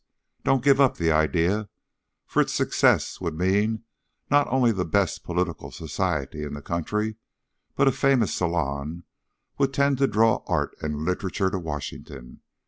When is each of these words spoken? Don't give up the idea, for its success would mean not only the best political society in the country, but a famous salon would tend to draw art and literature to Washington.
Don't 0.43 0.63
give 0.63 0.81
up 0.81 0.97
the 0.97 1.11
idea, 1.11 1.69
for 2.25 2.41
its 2.41 2.53
success 2.53 3.21
would 3.21 3.35
mean 3.37 3.83
not 4.31 4.47
only 4.47 4.71
the 4.71 4.83
best 4.83 5.23
political 5.23 5.69
society 5.69 6.41
in 6.41 6.55
the 6.55 6.61
country, 6.63 7.17
but 7.75 7.87
a 7.87 7.91
famous 7.91 8.33
salon 8.33 9.03
would 9.59 9.75
tend 9.75 9.99
to 9.99 10.07
draw 10.07 10.41
art 10.47 10.75
and 10.81 11.05
literature 11.05 11.51
to 11.51 11.59
Washington. 11.59 12.41